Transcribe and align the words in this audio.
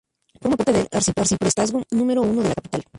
Forma 0.41 0.57
parte 0.57 0.71
del 0.71 0.87
arciprestazgo 0.91 1.83
número 1.91 2.23
uno 2.23 2.41
de 2.41 2.49
la 2.49 2.55
capital. 2.55 2.83